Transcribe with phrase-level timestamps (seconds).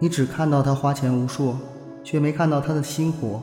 [0.00, 1.56] 你只看到他花钱无数，
[2.04, 3.40] 却没看到他的辛苦。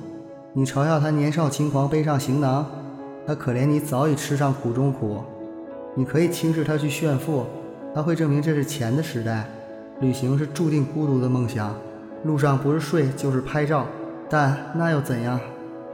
[0.54, 2.66] 你嘲笑他年少轻狂背上行囊，
[3.28, 5.21] 他可怜你早已吃上苦中苦。
[5.96, 7.46] 你可以轻视他去炫富，
[7.94, 9.45] 他会证明这是钱的时代。
[9.99, 11.76] 旅行是注定孤独的梦想，
[12.23, 13.85] 路上不是睡就是拍照，
[14.30, 15.38] 但那又怎样？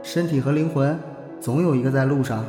[0.00, 0.96] 身体和灵魂
[1.40, 2.44] 总有一个在路上。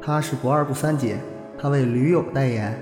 [0.00, 1.18] 他是不二不三姐，
[1.56, 2.76] 他为驴友代言。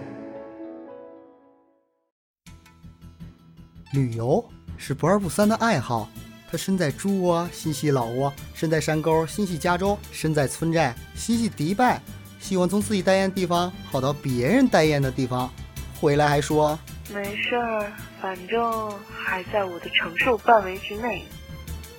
[3.92, 4.44] 旅游
[4.76, 6.08] 是不二不三的爱好。
[6.50, 12.00] 他身在猪窝，心系老窝；身在山沟，心系加州；身在村寨，心系迪拜。
[12.38, 15.50] 喜欢从自己待厌的地方跑到别人待厌的地方，
[15.98, 16.78] 回来还说
[17.12, 21.24] 没事儿，反正还在我的承受范围之内。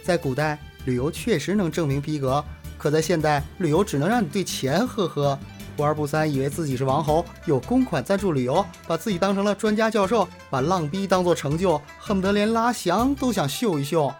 [0.02, 2.42] 在古代，旅游确实能证明逼格；
[2.78, 5.38] 可在现代，旅游只能让你对钱呵呵。
[5.78, 14.12] 不二不三，以为自己是王侯，有公款赞助旅游，把自己当成了专家教授，把浪逼当做成就，恨不得连拉翔都想秀一秀。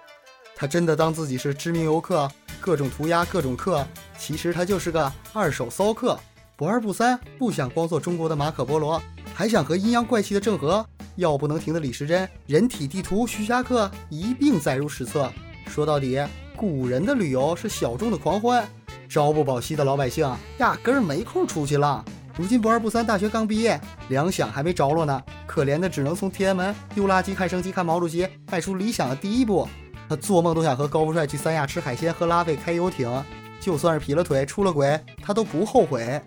[0.56, 2.30] 他真的当自己是知名游客，
[2.62, 3.86] 各种涂鸦，各种刻，
[4.20, 6.18] 其实他就是个二手骚客。
[6.56, 9.02] 不二不三，不想光做中国的马可波罗，
[9.34, 15.32] 还想和阴阳怪气的郑和、药不能停的李时珍、人体地图徐霞客一并载入史册。
[15.68, 16.24] 说到底，
[16.56, 18.68] 古人的旅游是小众的狂欢。
[19.10, 22.04] 朝不保夕的老百姓压根儿没空出去浪。
[22.38, 29.68] 如今不二不三大学刚毕业，粮饷还没着落呢，可怜的只能从天安门丢垃圾、看升旗、看毛主席，迈出理想的第一步。
[30.08, 33.12] 他做梦都想和高富帅去三亚吃海鲜、喝拉菲、开游艇，
[33.60, 36.22] 就算是劈了腿、出了轨，他都不后悔。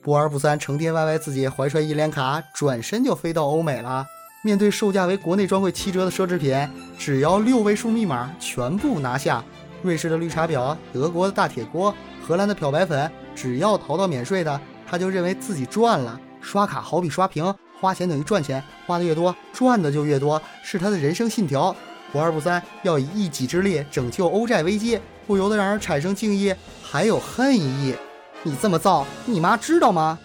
[0.00, 4.04] 不二不三成天歪歪自己怀揣一联卡，转身就飞到欧美了。
[4.42, 9.44] 面对售价为国内专柜七折的奢侈品，只要六位数密码，全部拿下。
[9.82, 11.94] 瑞士的绿茶婊，德国的大铁锅。
[12.22, 16.18] 荷兰的漂白粉，只要淘到免税的，他就认为自己赚了。
[16.40, 21.74] 刷卡好比刷屏，花钱等于赚钱，花的越多，赚的就越多，是他的人生信条。
[22.12, 27.94] 不二不三，要以一己之力拯救欧债危机，不由得让人产生敬意，还有恨意。
[28.42, 30.18] 你这么造，你妈知道吗？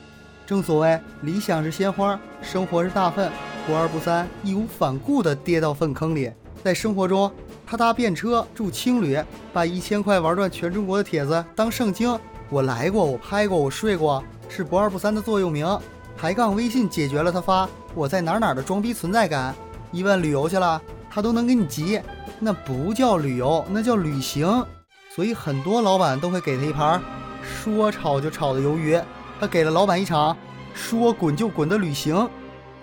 [0.45, 3.31] 正所谓理想是鲜花，生活是大粪。
[3.65, 6.31] 不二不三，义无反顾地跌到粪坑里，
[6.63, 7.31] 在生活中。
[7.69, 12.17] 他搭便车住青旅，把一千块玩转全中国的帖子当圣经。
[12.49, 15.67] 我来过，我拍过，我睡过，是不二不三的座右铭。
[16.15, 19.53] 抬杠微信解决了他发我在哪哪的装逼存在感。
[19.91, 21.99] 一问旅游去了，他都能给你急。
[22.39, 24.65] 那不叫旅游，那叫旅行。
[25.13, 27.01] 所以很多老板都会给他一盘
[27.43, 28.97] 说炒就炒的鱿鱼。
[29.41, 30.37] 他给了老板一场
[30.73, 32.29] 说滚就滚的旅行。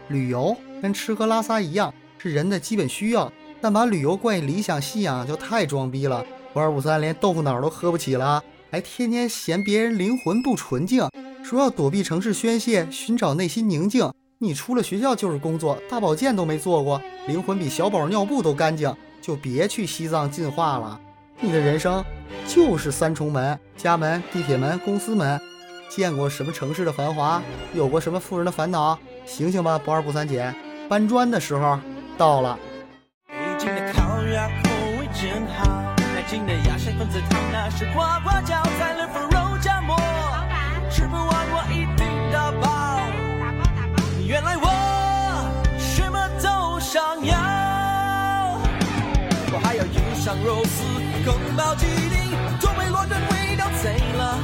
[0.09, 3.33] 旅游跟吃喝拉撒一样，是人的基本需要。
[3.65, 6.23] 但把旅游冠以理想信仰就太装逼了。
[6.53, 11.09] 不二不三连豆腐脑都喝不起了，还天天嫌别人灵魂不纯净，
[11.43, 14.13] 说要躲避城市宣泄，寻找内心宁静。
[14.37, 21.01] 你出了学校就是工作，大保健都没做过，灵魂比小宝尿布都干净，就别去西藏进化了。
[21.41, 22.05] 你的人生
[22.47, 25.41] 就是三重门：家门、地铁门、公司门。
[25.89, 27.43] 见过什么城市的繁华？
[27.73, 28.99] 有过什么富人的烦恼？
[29.25, 30.55] 醒醒吧，不二不三姐，
[30.87, 31.79] 搬砖的时候
[32.19, 32.59] 到了。
[35.15, 35.65] 真好，
[35.97, 42.67] 南京的鸭血粉丝汤，那是呱呱叫，再来份肉夹馍，老板吃不完我一定打包。
[43.41, 44.03] 打包打包。
[44.27, 44.67] 原来我
[45.79, 48.59] 什么都想要，
[49.53, 50.83] 我还要鱼香肉丝、
[51.25, 54.39] 宫保鸡丁、多梅罗顿味道贼了，